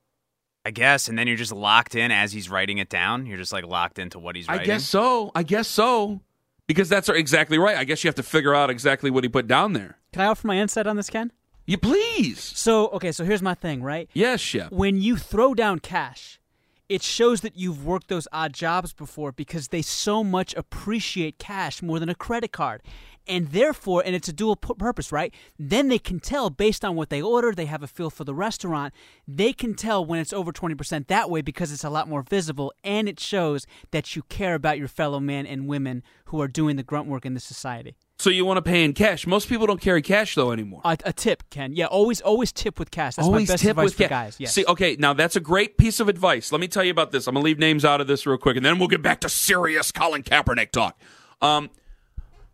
[0.63, 3.25] I guess, and then you're just locked in as he's writing it down.
[3.25, 4.63] You're just like locked into what he's writing.
[4.63, 5.31] I guess so.
[5.35, 6.21] I guess so.
[6.67, 7.77] Because that's exactly right.
[7.77, 9.99] I guess you have to figure out exactly what he put down there.
[10.11, 11.31] Can I offer my insight on this, Ken?
[11.65, 12.39] You please.
[12.39, 14.07] So, okay, so here's my thing, right?
[14.13, 14.71] Yes, Shep.
[14.71, 16.39] When you throw down cash,
[16.87, 21.81] it shows that you've worked those odd jobs before because they so much appreciate cash
[21.81, 22.83] more than a credit card.
[23.27, 25.33] And therefore, and it's a dual pu- purpose, right?
[25.57, 28.35] Then they can tell based on what they order, they have a feel for the
[28.35, 28.93] restaurant.
[29.27, 32.71] They can tell when it's over 20% that way because it's a lot more visible
[32.83, 36.75] and it shows that you care about your fellow men and women who are doing
[36.75, 37.95] the grunt work in this society.
[38.17, 39.27] So you want to pay in cash.
[39.27, 40.81] Most people don't carry cash though anymore.
[40.85, 41.75] A, a tip, Ken.
[41.75, 43.15] Yeah, always always tip with cash.
[43.15, 44.35] That's Always my best tip advice with for ca- guys.
[44.39, 44.53] Yes.
[44.53, 46.51] See, okay, now that's a great piece of advice.
[46.51, 47.27] Let me tell you about this.
[47.27, 49.29] I'm gonna leave names out of this real quick, and then we'll get back to
[49.29, 50.97] serious Colin Kaepernick talk.
[51.41, 51.69] Um,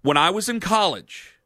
[0.01, 1.37] when I was in college,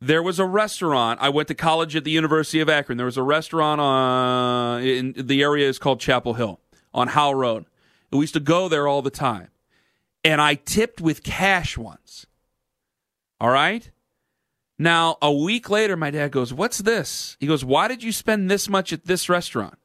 [0.00, 1.20] there was a restaurant.
[1.20, 2.96] I went to college at the University of Akron.
[2.96, 6.58] There was a restaurant uh, in the area is called Chapel Hill
[6.94, 7.66] on Howe Road.
[8.10, 9.48] And we used to go there all the time,
[10.24, 12.26] and I tipped with cash once.
[13.40, 13.90] All right.
[14.78, 17.36] Now, a week later, my dad goes, What's this?
[17.40, 19.78] He goes, Why did you spend this much at this restaurant?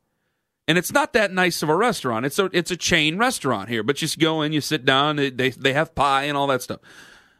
[0.67, 2.27] And it's not that nice of a restaurant.
[2.27, 5.15] It's a it's a chain restaurant here, but you just go in, you sit down,
[5.15, 6.79] they they, they have pie and all that stuff.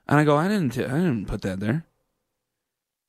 [0.08, 1.86] And I go, I didn't I didn't put that there.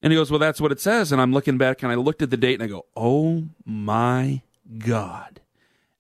[0.03, 1.13] And he goes, Well, that's what it says.
[1.13, 4.43] And I'm looking back and I looked at the date and I go, Oh my
[4.79, 5.41] God.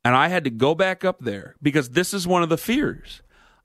[0.04, 3.22] And I had to go back up there because this is one of the fears.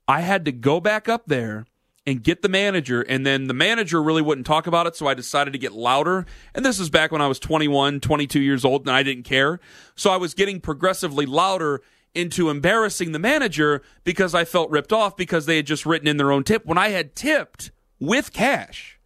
[0.08, 1.66] I had to go back up there
[2.06, 5.14] and get the manager, and then the manager really wouldn't talk about it, so I
[5.14, 6.24] decided to get louder.
[6.54, 9.58] And this is back when I was 21, 22 years old, and I didn't care.
[9.96, 11.82] So I was getting progressively louder
[12.14, 16.16] into embarrassing the manager because I felt ripped off because they had just written in
[16.16, 18.98] their own tip when I had tipped with cash.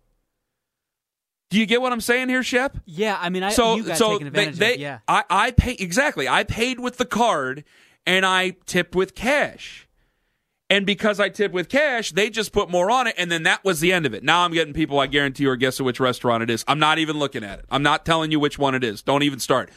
[1.51, 2.79] Do you get what I'm saying here, Shep?
[2.87, 4.79] yeah, I mean, I so you guys so they, they of it.
[4.79, 5.01] Yeah.
[5.09, 6.29] I I pay exactly.
[6.29, 7.65] I paid with the card
[8.07, 9.89] and I tipped with cash.
[10.71, 13.65] And because I tipped with cash, they just put more on it, and then that
[13.65, 14.23] was the end of it.
[14.23, 16.65] Now I'm getting people I guarantee you are guessing which restaurant it is.
[16.69, 17.65] I'm not even looking at it.
[17.71, 19.03] I'm not telling you which one it is.
[19.03, 19.71] Don't even start.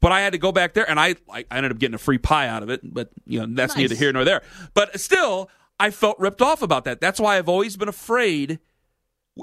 [0.00, 2.16] But I had to go back there, and I I ended up getting a free
[2.16, 2.80] pie out of it.
[2.82, 4.40] But you know that's neither here nor there.
[4.72, 7.02] But still, I felt ripped off about that.
[7.02, 8.60] That's why I've always been afraid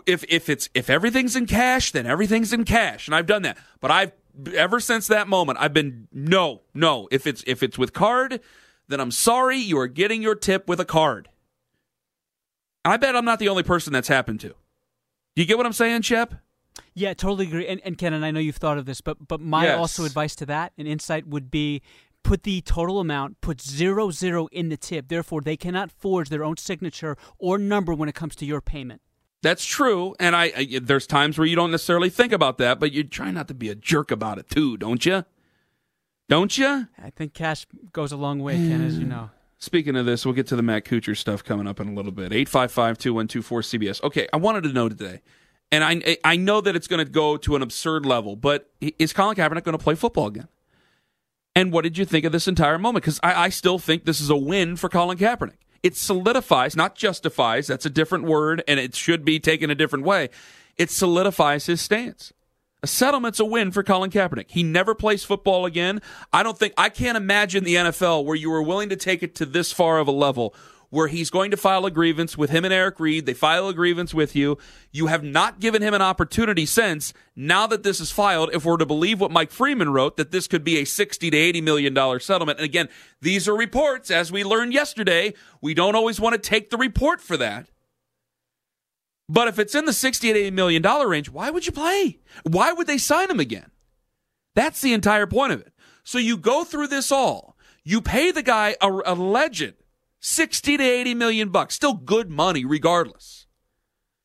[0.07, 3.59] if if it's if everything's in cash, then everything's in cash, and I've done that.
[3.79, 4.11] But I've
[4.55, 7.07] ever since that moment, I've been no, no.
[7.11, 8.39] If it's if it's with card,
[8.87, 11.29] then I'm sorry, you are getting your tip with a card.
[12.85, 14.49] I bet I'm not the only person that's happened to.
[14.49, 14.55] Do
[15.41, 16.35] you get what I'm saying, Shep?
[16.93, 17.67] Yeah, totally agree.
[17.67, 19.77] And, and Ken, and I know you've thought of this, but but my Yes.
[19.77, 21.81] also advice to that and insight would be
[22.23, 25.07] put the total amount, put zero zero in the tip.
[25.07, 29.01] Therefore, they cannot forge their own signature or number when it comes to your payment.
[29.43, 32.91] That's true, and I, I there's times where you don't necessarily think about that, but
[32.91, 35.25] you try not to be a jerk about it too, don't you?
[36.29, 36.87] Don't you?
[37.01, 39.29] I think cash goes a long way, Ken, as you know.
[39.59, 42.11] Speaking of this, we'll get to the Matt Kuchar stuff coming up in a little
[42.11, 42.31] bit.
[42.31, 44.03] 855-2124-CBS.
[44.03, 45.21] Okay, I wanted to know today,
[45.71, 49.13] and I I know that it's going to go to an absurd level, but is
[49.13, 50.47] Colin Kaepernick going to play football again?
[51.55, 53.03] And what did you think of this entire moment?
[53.03, 55.55] Because I, I still think this is a win for Colin Kaepernick.
[55.81, 60.05] It solidifies, not justifies, that's a different word, and it should be taken a different
[60.05, 60.29] way.
[60.77, 62.31] It solidifies his stance.
[62.83, 64.51] A settlement's a win for Colin Kaepernick.
[64.51, 65.99] He never plays football again.
[66.31, 69.33] I don't think I can't imagine the NFL where you were willing to take it
[69.35, 70.53] to this far of a level
[70.89, 73.25] where he's going to file a grievance with him and Eric Reid.
[73.25, 74.57] They file a grievance with you.
[74.91, 77.13] You have not given him an opportunity since.
[77.35, 80.47] Now that this is filed, if we're to believe what Mike Freeman wrote, that this
[80.47, 82.59] could be a 60 to 80 million dollar settlement.
[82.59, 82.89] And again,
[83.21, 85.33] these are reports, as we learned yesterday.
[85.61, 87.67] We don't always want to take the report for that.
[89.29, 92.19] But if it's in the 60 to 80 million dollar range, why would you play?
[92.43, 93.71] Why would they sign him again?
[94.55, 95.73] That's the entire point of it.
[96.03, 97.57] So you go through this all.
[97.83, 99.73] You pay the guy a, a legend
[100.21, 101.75] 60 to 80 million bucks.
[101.75, 103.45] Still good money regardless.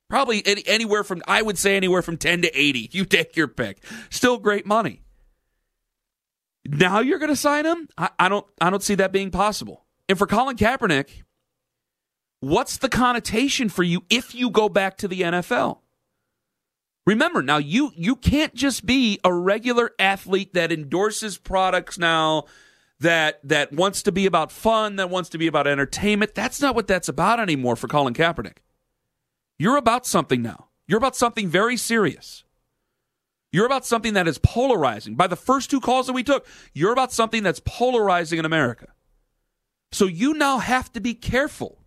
[0.08, 2.90] Probably any, anywhere from I would say anywhere from 10 to 80.
[2.92, 3.84] You take your pick.
[4.10, 5.02] Still great money.
[6.64, 7.88] Now you're going to sign him?
[7.98, 9.84] I, I don't I don't see that being possible.
[10.08, 11.22] And for Colin Kaepernick,
[12.42, 15.78] what's the connotation for you if you go back to the NFL?
[17.06, 22.44] Remember, now you you can't just be a regular athlete that endorses products now
[23.00, 26.34] that that wants to be about fun, that wants to be about entertainment.
[26.34, 28.58] That's not what that's about anymore for Colin Kaepernick.
[29.58, 30.68] You're about something now.
[30.86, 32.44] You're about something very serious.
[33.52, 35.14] You're about something that is polarizing.
[35.14, 38.88] By the first two calls that we took, you're about something that's polarizing in America.
[39.92, 41.81] So you now have to be careful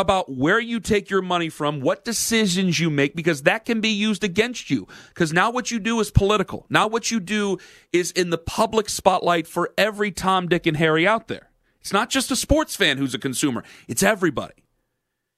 [0.00, 3.90] about where you take your money from, what decisions you make, because that can be
[3.90, 4.88] used against you.
[5.08, 6.66] Because now what you do is political.
[6.68, 7.58] Now what you do
[7.92, 11.50] is in the public spotlight for every Tom, Dick, and Harry out there.
[11.80, 14.54] It's not just a sports fan who's a consumer, it's everybody.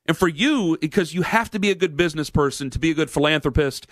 [0.07, 2.95] And for you, because you have to be a good business person to be a
[2.95, 3.87] good philanthropist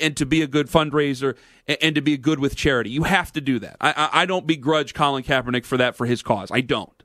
[0.00, 1.36] and, to be a good fundraiser
[1.66, 3.76] and, to be good with charity, you have to do that.
[3.80, 6.52] I, I don't begrudge Colin Kaepernick for that for his cause.
[6.52, 7.02] I don't.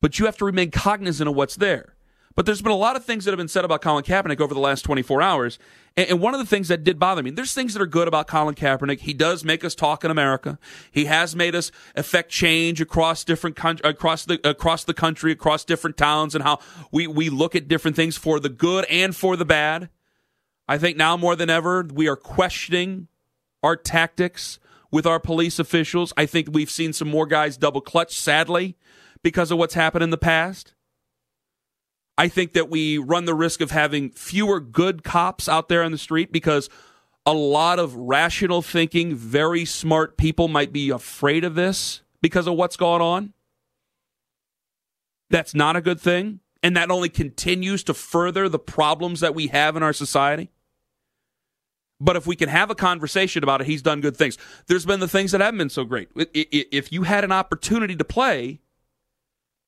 [0.00, 1.96] But you have to remain cognizant of what's there.
[2.38, 4.54] But there's been a lot of things that have been said about Colin Kaepernick over
[4.54, 5.58] the last 24 hours.
[5.96, 8.28] And, one of the things that did bother me, there's things that are good about
[8.28, 9.00] Colin Kaepernick.
[9.00, 10.56] He does make us talk in America.
[10.92, 15.96] He has made us affect change across different across the across the country, across different
[15.96, 16.60] towns, and how
[16.92, 19.88] we we look at different things for the good and for the bad.
[20.68, 23.08] I think now more than ever we are questioning
[23.64, 24.60] our tactics
[24.92, 26.12] with our police officials.
[26.16, 28.76] I think we've seen some more guys double clutch, sadly,
[29.24, 30.74] because of what's happened in the past.
[32.18, 35.92] I think that we run the risk of having fewer good cops out there on
[35.92, 36.68] the street because
[37.24, 42.54] a lot of rational thinking, very smart people might be afraid of this because of
[42.54, 43.34] what's going on.
[45.30, 46.40] That's not a good thing.
[46.60, 50.50] And that only continues to further the problems that we have in our society.
[52.00, 54.38] But if we can have a conversation about it, he's done good things.
[54.66, 56.08] There's been the things that haven't been so great.
[56.16, 58.58] If you had an opportunity to play,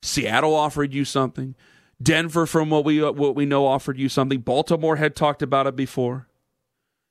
[0.02, 1.54] Seattle offered you something.
[2.02, 4.40] Denver, from what we uh, what we know, offered you something.
[4.40, 6.28] Baltimore had talked about it before.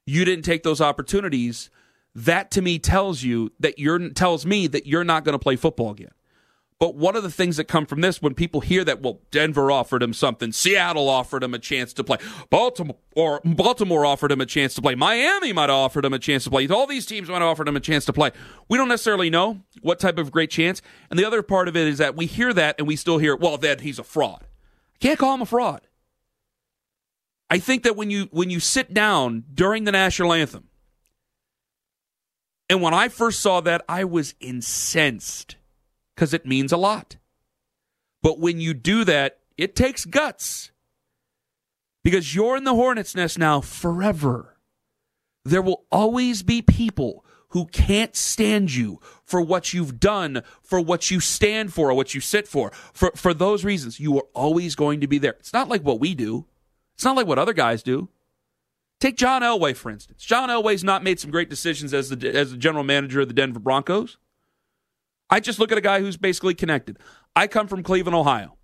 [0.06, 1.70] You didn't take those opportunities.
[2.16, 5.56] That to me tells you that you're tells me that you're not going to play
[5.56, 6.12] football again.
[6.80, 9.70] But one of the things that come from this, when people hear that, well, Denver
[9.70, 12.18] offered him something, Seattle offered him a chance to play,
[12.50, 16.20] Baltimore or Baltimore offered him a chance to play, Miami might have offered him a
[16.20, 18.32] chance to play, all these teams might have offered him a chance to play.
[18.70, 20.82] We don't necessarily know what type of great chance.
[21.10, 23.36] And the other part of it is that we hear that and we still hear,
[23.36, 24.46] well, then he's a fraud.
[25.00, 25.82] Can't call him a fraud.
[27.50, 30.70] I think that when you when you sit down during the national anthem,
[32.70, 35.56] and when I first saw that, I was incensed
[36.16, 37.18] because it means a lot.
[38.22, 40.72] But when you do that, it takes guts
[42.04, 44.58] because you're in the hornet's nest now forever.
[45.46, 49.00] There will always be people who can't stand you
[49.30, 52.72] for what you've done, for what you stand for, or what you sit for.
[52.94, 55.36] For, for those reasons, you are always going to be there.
[55.40, 56.48] It's not like what we do,
[56.96, 58.10] it's not like what other guys do.
[59.00, 60.26] Take John Elway, for instance.
[60.26, 63.34] John Elway's not made some great decisions as the, as the general manager of the
[63.34, 64.18] Denver Broncos.
[65.30, 66.98] I just look at a guy who's basically connected.
[67.36, 68.58] I come from Cleveland, Ohio.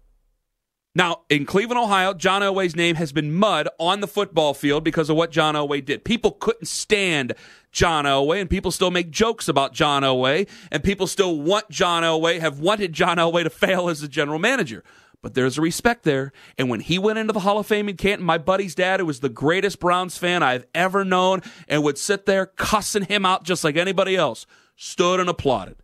[0.97, 5.09] Now, in Cleveland, Ohio, John Elway's name has been mud on the football field because
[5.09, 6.05] of what John Elway did.
[6.05, 7.33] People couldn't stand
[7.73, 12.03] John Elway, and people still make jokes about John Elway, and people still want John
[12.03, 14.85] Elway, have wanted John Elway to fail as a general manager.
[15.21, 16.31] But there's a respect there.
[16.57, 19.05] And when he went into the Hall of Fame in Canton, my buddy's dad, who
[19.05, 23.43] was the greatest Browns fan I've ever known, and would sit there cussing him out
[23.43, 24.45] just like anybody else,
[24.77, 25.75] stood and applauded.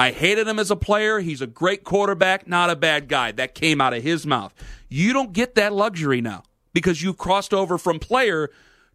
[0.00, 1.18] I hated him as a player.
[1.18, 3.32] He's a great quarterback, not a bad guy.
[3.32, 4.54] That came out of his mouth.
[4.88, 8.48] You don't get that luxury now because you've crossed over from player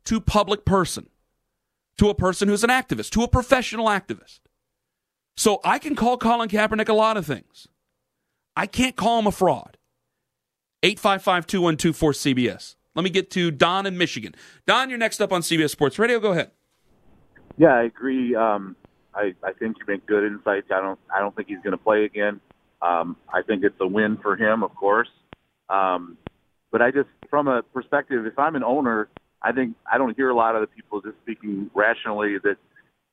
[0.05, 1.07] to public person,
[1.99, 4.39] to a person who's an activist, to a professional activist.
[5.37, 7.67] So I can call Colin Kaepernick a lot of things.
[8.57, 9.77] I can't call him a fraud.
[10.81, 14.33] 855 212 cbs Let me get to Don in Michigan.
[14.65, 16.19] Don, you're next up on CBS Sports Radio.
[16.19, 16.49] Go ahead.
[17.59, 18.33] Yeah, I agree.
[18.33, 18.75] Um,
[19.15, 20.67] I, I think you make good insights.
[20.71, 22.41] I don't I don't think he's going to play again.
[22.81, 25.07] Um, I think it's a win for him, of course.
[25.69, 26.17] Um,
[26.71, 29.07] but I just, from a perspective, if I'm an owner,
[29.41, 32.57] I think I don't hear a lot of the people just speaking rationally that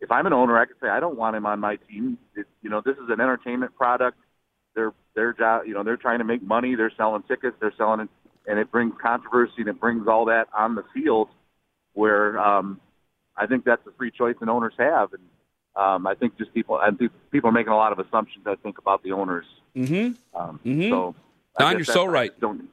[0.00, 2.18] if I'm an owner, I could say I don't want him on my team.
[2.34, 4.18] It, you know, this is an entertainment product.
[4.74, 5.62] They're their job.
[5.66, 6.74] You know, they're trying to make money.
[6.74, 7.56] They're selling tickets.
[7.60, 8.08] They're selling it,
[8.46, 11.28] and it brings controversy and it brings all that on the field.
[11.94, 12.80] Where um,
[13.36, 15.22] I think that's a free choice and owners have, and
[15.76, 18.46] um, I think just people, I think people are making a lot of assumptions.
[18.46, 19.46] I think about the owners.
[19.76, 20.38] Mm-hmm.
[20.38, 20.90] Um, mm-hmm.
[20.90, 21.14] So,
[21.58, 22.30] Don, you're so right.
[22.36, 22.68] I don't,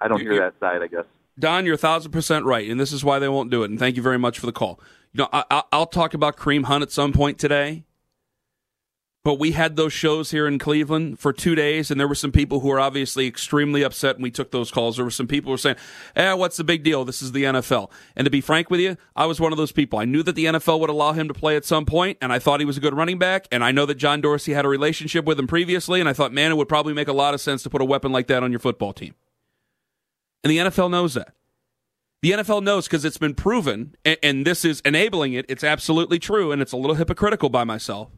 [0.00, 0.82] I don't hear that side.
[0.82, 1.04] I guess.
[1.38, 3.70] Don, you're a thousand percent right, and this is why they won't do it.
[3.70, 4.80] And thank you very much for the call.
[5.12, 7.84] You know, I, will talk about Kareem Hunt at some point today.
[9.24, 12.32] But we had those shows here in Cleveland for two days, and there were some
[12.32, 14.96] people who were obviously extremely upset and we took those calls.
[14.96, 15.76] There were some people who were saying,
[16.16, 17.04] eh, what's the big deal?
[17.04, 17.92] This is the NFL.
[18.16, 20.00] And to be frank with you, I was one of those people.
[20.00, 22.40] I knew that the NFL would allow him to play at some point, and I
[22.40, 24.68] thought he was a good running back, and I know that John Dorsey had a
[24.68, 27.40] relationship with him previously, and I thought, man, it would probably make a lot of
[27.40, 29.14] sense to put a weapon like that on your football team.
[30.42, 31.32] And the NFL knows that.
[32.22, 35.46] The NFL knows because it's been proven, and, and this is enabling it.
[35.48, 38.10] It's absolutely true, and it's a little hypocritical by myself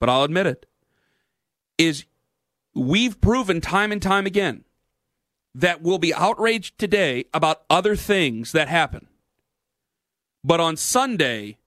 [0.00, 0.66] but I'll admit it,
[1.78, 2.04] is
[2.74, 4.64] we've proven time and time again
[5.54, 9.06] that we'll be outraged today about other things that happen.
[10.42, 11.58] But on Sunday,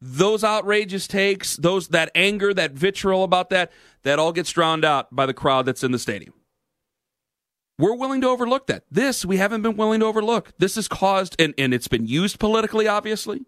[0.00, 3.72] those outrageous takes, those that anger, that vitriol about that,
[4.04, 6.34] that all gets drowned out by the crowd that's in the stadium.
[7.78, 8.84] We're willing to overlook that.
[8.90, 10.52] This we haven't been willing to overlook.
[10.58, 13.44] This has caused, and, and it's been used politically, obviously,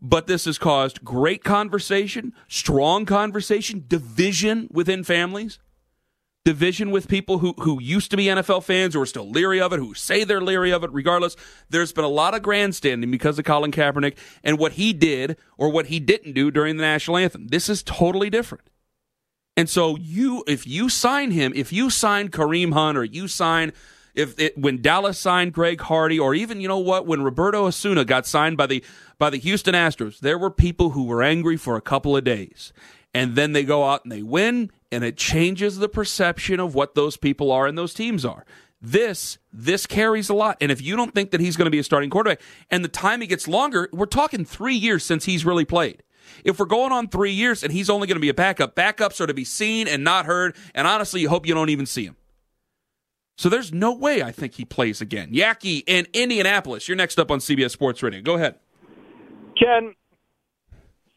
[0.00, 5.58] but this has caused great conversation, strong conversation, division within families
[6.48, 9.74] division with people who, who used to be NFL fans or are still leery of
[9.74, 11.36] it, who say they're leery of it, regardless.
[11.68, 15.68] There's been a lot of grandstanding because of Colin Kaepernick and what he did or
[15.68, 17.48] what he didn't do during the national anthem.
[17.48, 18.64] This is totally different.
[19.58, 23.74] And so you, if you sign him, if you sign Kareem Hunt or you sign,
[24.14, 28.06] if it, when Dallas signed Greg Hardy, or even you know what, when Roberto Osuna
[28.06, 28.82] got signed by the
[29.18, 32.72] by the Houston Astros, there were people who were angry for a couple of days,
[33.12, 36.94] and then they go out and they win, and it changes the perception of what
[36.94, 38.44] those people are and those teams are.
[38.80, 41.80] This this carries a lot, and if you don't think that he's going to be
[41.80, 42.40] a starting quarterback,
[42.70, 46.04] and the time he gets longer, we're talking three years since he's really played.
[46.44, 49.20] If we're going on three years and he's only going to be a backup, backups
[49.20, 52.04] are to be seen and not heard, and honestly, you hope you don't even see
[52.04, 52.16] him.
[53.36, 55.32] So there's no way I think he plays again.
[55.32, 58.20] Yaki in Indianapolis, you're next up on CBS Sports Radio.
[58.20, 58.56] Go ahead.
[59.58, 59.94] Ken,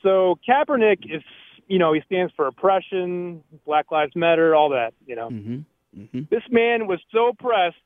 [0.01, 1.23] so Kaepernick is
[1.67, 5.29] you know, he stands for oppression, Black Lives Matter, all that, you know.
[5.29, 6.01] Mm-hmm.
[6.01, 6.21] Mm-hmm.
[6.29, 7.77] This man was so oppressed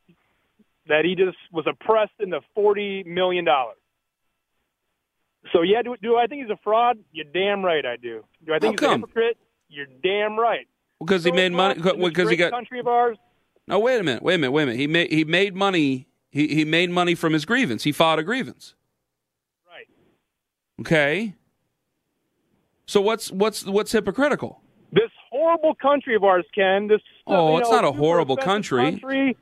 [0.87, 3.45] that he just was oppressed into $40 million.
[5.53, 6.97] So, yeah, do, do I think he's a fraud?
[7.11, 8.23] You're damn right I do.
[8.45, 9.03] Do I think How he's come?
[9.03, 9.37] a hypocrite?
[9.69, 10.67] You're damn right.
[10.99, 11.75] Because he So made money.
[11.75, 12.51] Because he got.
[12.51, 13.17] country of ours.
[13.67, 14.23] No, wait a minute.
[14.23, 14.51] Wait a minute.
[14.51, 14.79] Wait a minute.
[14.79, 16.07] He made he made money.
[16.29, 17.83] He he made money from his grievance.
[17.83, 18.74] He filed a grievance.
[20.81, 21.33] Okay.
[22.85, 24.61] So what's what's what's hypocritical?
[24.91, 26.87] This horrible country of ours, Ken.
[26.87, 28.83] This Oh, it's know, not a horrible country.
[28.83, 29.37] country.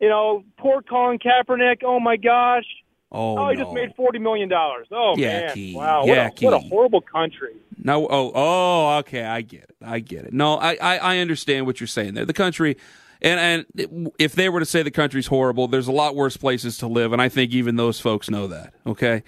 [0.00, 1.82] You know, poor Colin Kaepernick.
[1.84, 2.64] Oh my gosh.
[3.12, 3.64] Oh, Oh, he no.
[3.64, 4.88] just made forty million dollars.
[4.90, 5.74] Oh Yaki, man!
[5.74, 7.54] Wow, what a, what a horrible country.
[7.84, 9.76] No, oh, oh, okay, I get it.
[9.84, 10.32] I get it.
[10.32, 12.24] No, I, I, I understand what you're saying there.
[12.24, 12.76] The country,
[13.20, 16.78] and and if they were to say the country's horrible, there's a lot worse places
[16.78, 18.72] to live, and I think even those folks know that.
[18.86, 19.22] Okay.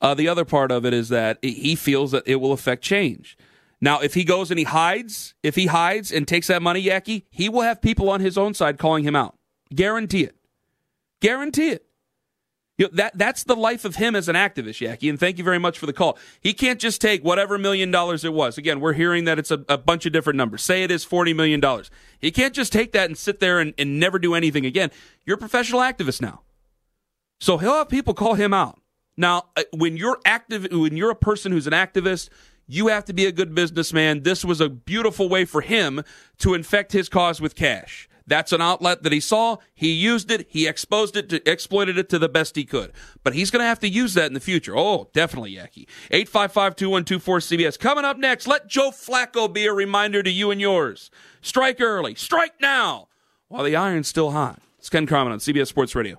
[0.00, 3.36] Uh, the other part of it is that he feels that it will affect change.
[3.80, 7.24] Now, if he goes and he hides, if he hides and takes that money, Yaki,
[7.30, 9.36] he will have people on his own side calling him out.
[9.74, 10.36] Guarantee it.
[11.20, 11.86] Guarantee it.
[12.76, 15.10] You know, that that's the life of him as an activist, Yaki.
[15.10, 16.16] And thank you very much for the call.
[16.40, 18.56] He can't just take whatever million dollars it was.
[18.56, 20.62] Again, we're hearing that it's a, a bunch of different numbers.
[20.62, 21.90] Say it is forty million dollars.
[22.18, 24.90] He can't just take that and sit there and, and never do anything again.
[25.26, 26.40] You're a professional activist now,
[27.38, 28.79] so he'll have people call him out.
[29.16, 32.28] Now, uh, when you're active, when you're a person who's an activist,
[32.66, 34.22] you have to be a good businessman.
[34.22, 36.02] This was a beautiful way for him
[36.38, 38.08] to infect his cause with cash.
[38.26, 39.56] That's an outlet that he saw.
[39.74, 40.46] He used it.
[40.48, 42.92] He exposed it, to, exploited it to the best he could.
[43.24, 44.76] But he's going to have to use that in the future.
[44.76, 45.88] Oh, definitely, Yaki.
[46.12, 47.76] 855-2124-CBS.
[47.76, 51.10] Coming up next, let Joe Flacco be a reminder to you and yours.
[51.42, 52.14] Strike early.
[52.14, 53.08] Strike now
[53.48, 54.60] while the iron's still hot.
[54.78, 56.18] It's Ken Carman on CBS Sports Radio.